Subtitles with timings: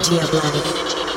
[0.00, 1.09] Energy of life.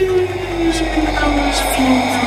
[0.00, 2.19] few years ago, I was.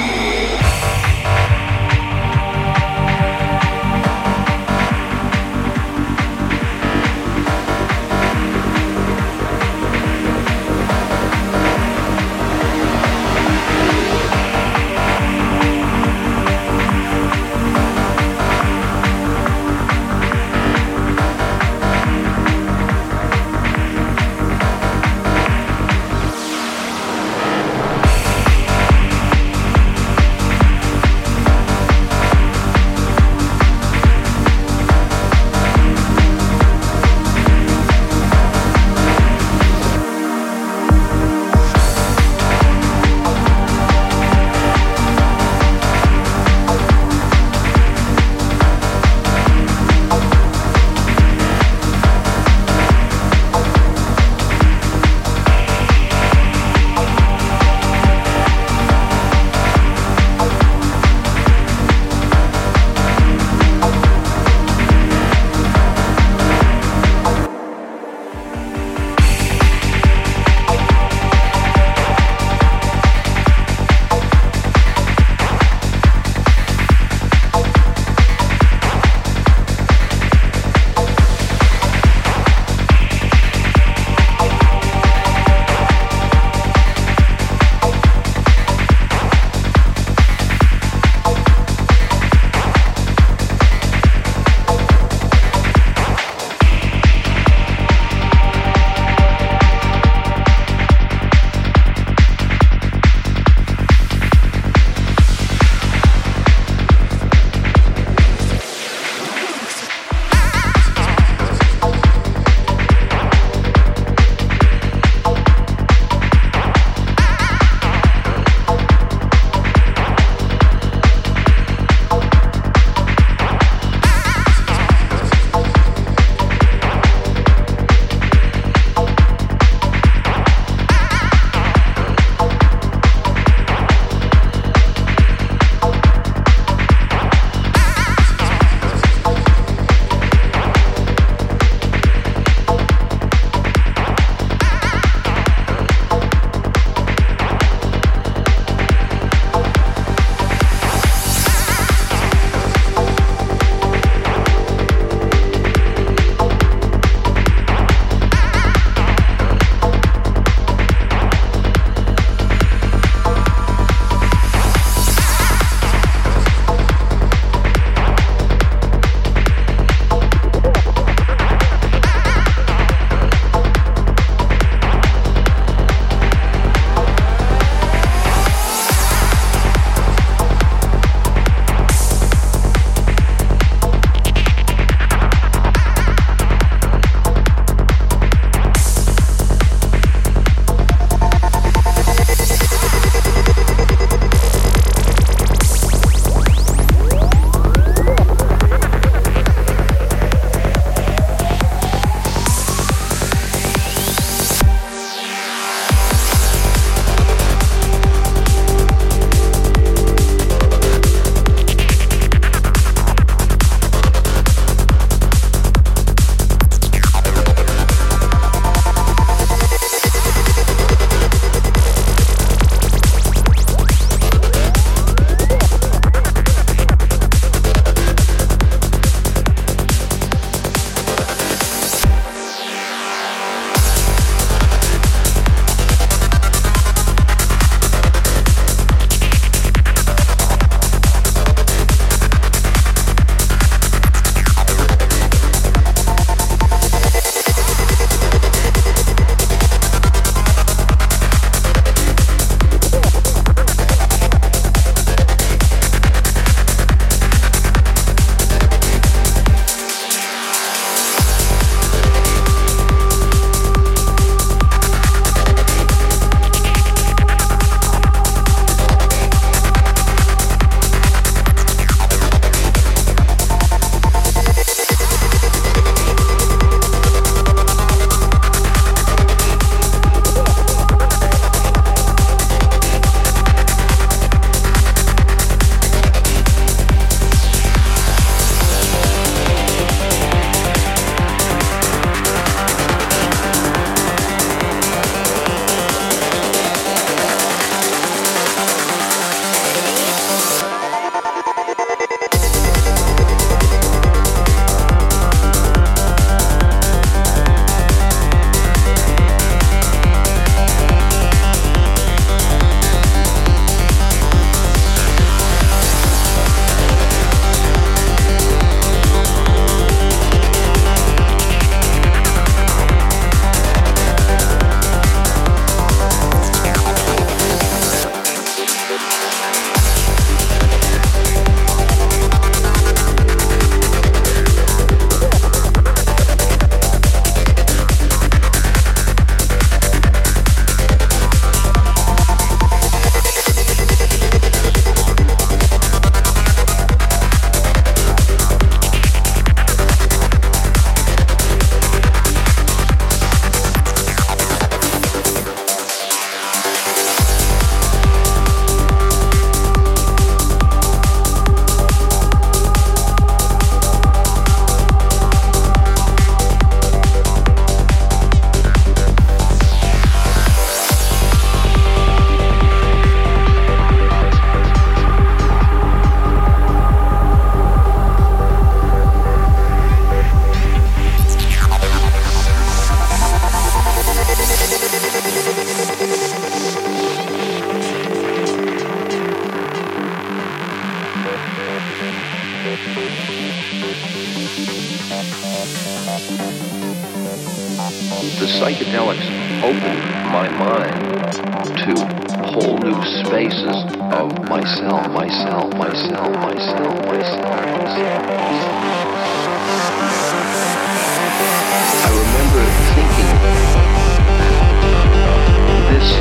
[415.94, 416.18] This,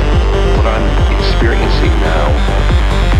[0.57, 0.85] what I'm
[1.17, 3.12] experiencing now,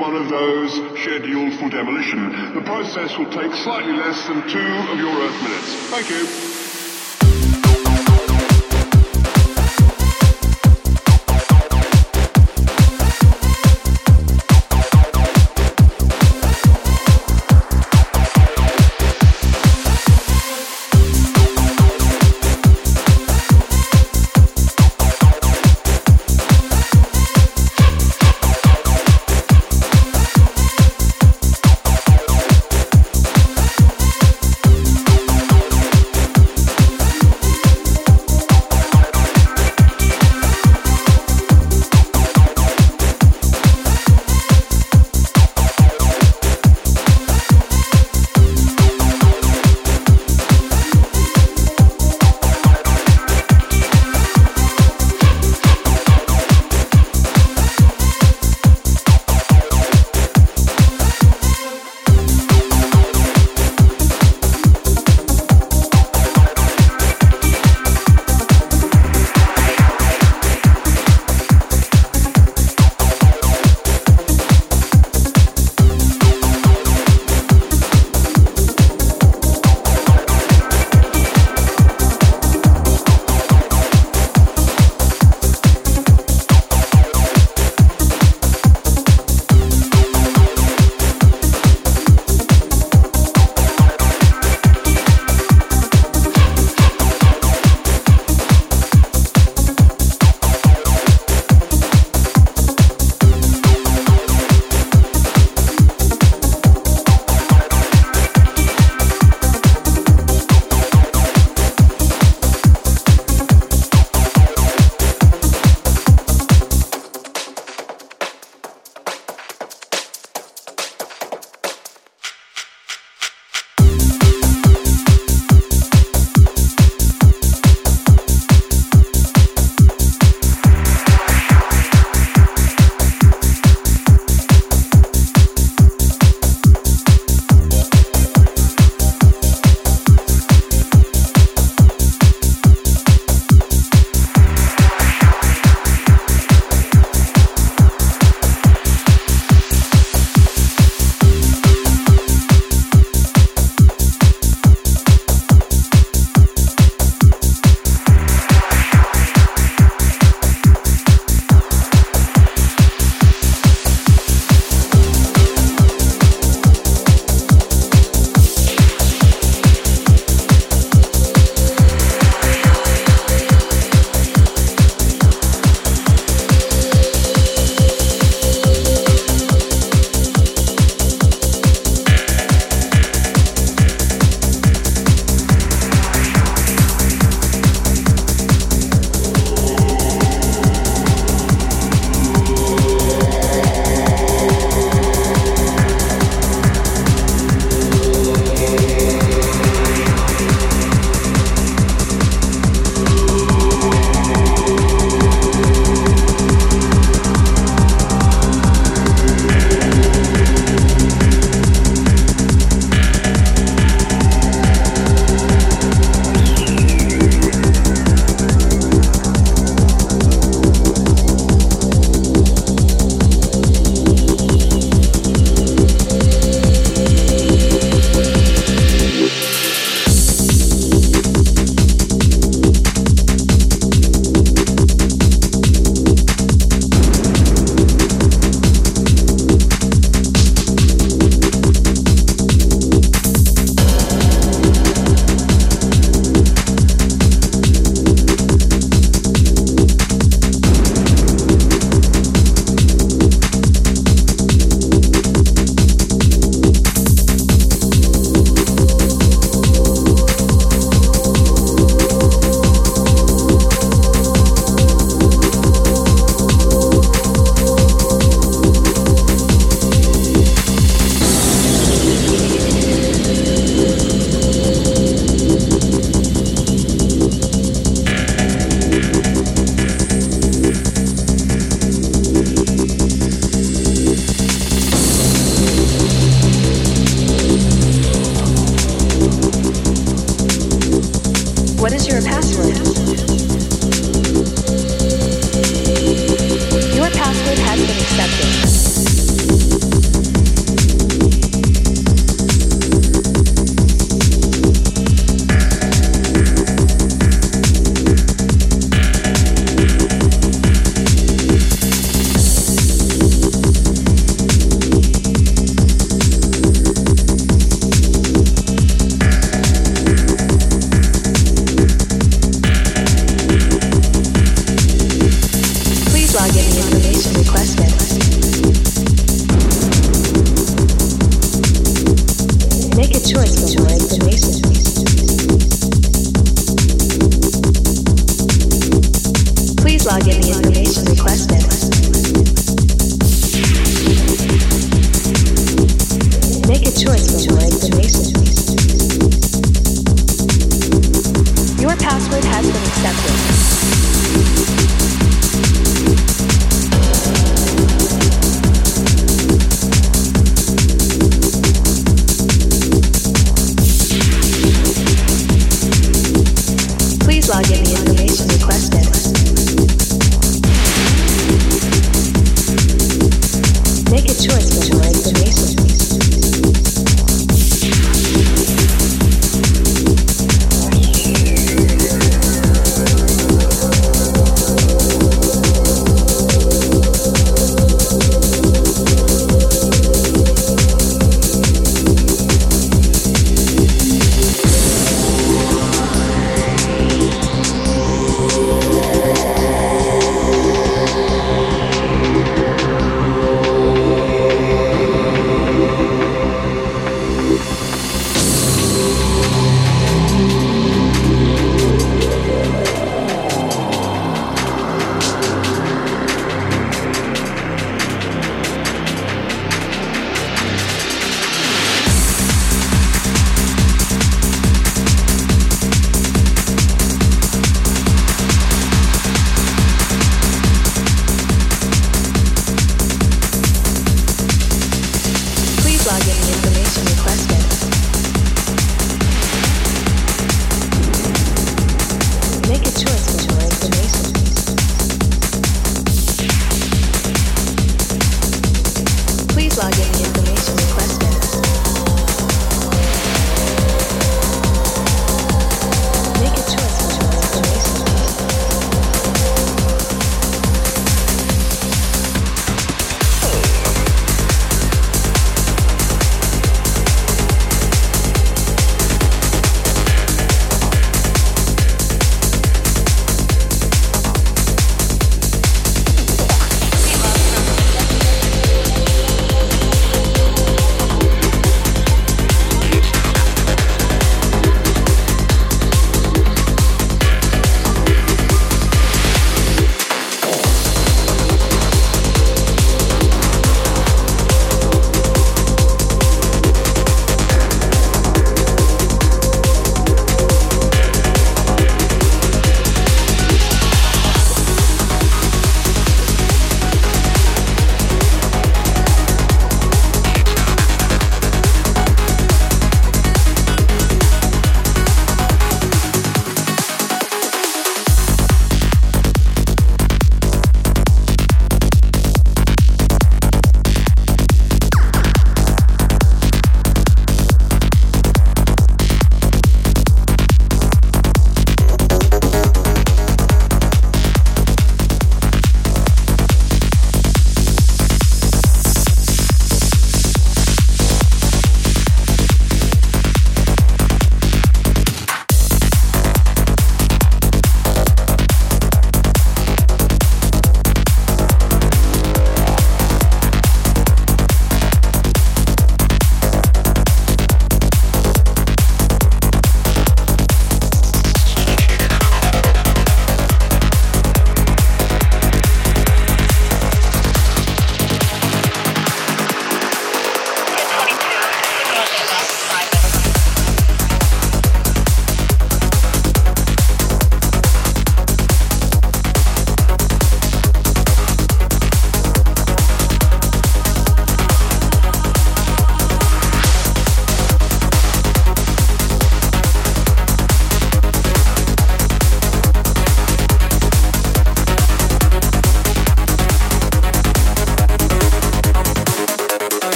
[0.00, 2.54] one of those scheduled for demolition.
[2.54, 5.74] The process will take slightly less than two of your Earth minutes.
[5.90, 6.67] Thank you.